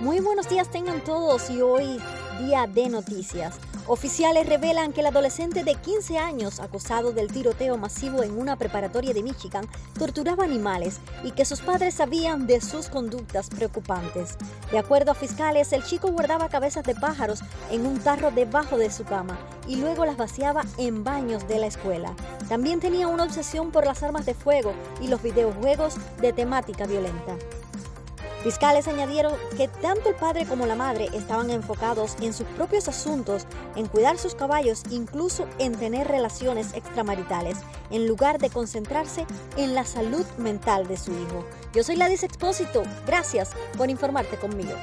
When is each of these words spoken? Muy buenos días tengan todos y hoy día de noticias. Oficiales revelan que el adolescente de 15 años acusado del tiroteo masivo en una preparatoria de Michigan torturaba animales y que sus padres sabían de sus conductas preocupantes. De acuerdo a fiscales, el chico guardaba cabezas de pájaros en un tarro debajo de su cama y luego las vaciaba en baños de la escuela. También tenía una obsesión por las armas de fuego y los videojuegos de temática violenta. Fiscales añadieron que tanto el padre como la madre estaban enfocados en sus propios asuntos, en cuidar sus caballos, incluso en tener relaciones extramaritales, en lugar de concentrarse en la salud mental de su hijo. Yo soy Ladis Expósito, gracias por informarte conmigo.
Muy 0.00 0.20
buenos 0.20 0.48
días 0.48 0.70
tengan 0.70 1.02
todos 1.02 1.50
y 1.50 1.60
hoy 1.60 2.00
día 2.38 2.68
de 2.68 2.88
noticias. 2.88 3.58
Oficiales 3.88 4.46
revelan 4.46 4.92
que 4.92 5.00
el 5.00 5.06
adolescente 5.06 5.64
de 5.64 5.74
15 5.74 6.18
años 6.18 6.60
acusado 6.60 7.10
del 7.10 7.32
tiroteo 7.32 7.76
masivo 7.76 8.22
en 8.22 8.38
una 8.38 8.54
preparatoria 8.54 9.12
de 9.12 9.24
Michigan 9.24 9.66
torturaba 9.98 10.44
animales 10.44 11.00
y 11.24 11.32
que 11.32 11.44
sus 11.44 11.62
padres 11.62 11.94
sabían 11.94 12.46
de 12.46 12.60
sus 12.60 12.88
conductas 12.88 13.48
preocupantes. 13.48 14.36
De 14.70 14.78
acuerdo 14.78 15.10
a 15.10 15.14
fiscales, 15.16 15.72
el 15.72 15.82
chico 15.82 16.12
guardaba 16.12 16.48
cabezas 16.48 16.84
de 16.84 16.94
pájaros 16.94 17.40
en 17.72 17.84
un 17.84 17.98
tarro 17.98 18.30
debajo 18.30 18.78
de 18.78 18.92
su 18.92 19.02
cama 19.02 19.36
y 19.66 19.76
luego 19.76 20.06
las 20.06 20.16
vaciaba 20.16 20.64
en 20.76 21.02
baños 21.02 21.48
de 21.48 21.58
la 21.58 21.66
escuela. 21.66 22.14
También 22.48 22.78
tenía 22.78 23.08
una 23.08 23.24
obsesión 23.24 23.72
por 23.72 23.84
las 23.84 24.04
armas 24.04 24.26
de 24.26 24.34
fuego 24.34 24.74
y 25.00 25.08
los 25.08 25.22
videojuegos 25.22 25.96
de 26.20 26.32
temática 26.32 26.86
violenta. 26.86 27.36
Fiscales 28.42 28.86
añadieron 28.86 29.34
que 29.56 29.66
tanto 29.66 30.10
el 30.10 30.14
padre 30.14 30.46
como 30.46 30.66
la 30.66 30.76
madre 30.76 31.08
estaban 31.12 31.50
enfocados 31.50 32.16
en 32.20 32.32
sus 32.32 32.46
propios 32.48 32.88
asuntos, 32.88 33.46
en 33.74 33.86
cuidar 33.86 34.16
sus 34.16 34.34
caballos, 34.34 34.84
incluso 34.90 35.46
en 35.58 35.74
tener 35.74 36.06
relaciones 36.06 36.72
extramaritales, 36.74 37.58
en 37.90 38.06
lugar 38.06 38.38
de 38.38 38.50
concentrarse 38.50 39.26
en 39.56 39.74
la 39.74 39.84
salud 39.84 40.24
mental 40.38 40.86
de 40.86 40.96
su 40.96 41.10
hijo. 41.12 41.44
Yo 41.74 41.82
soy 41.82 41.96
Ladis 41.96 42.22
Expósito, 42.22 42.84
gracias 43.06 43.50
por 43.76 43.90
informarte 43.90 44.36
conmigo. 44.36 44.74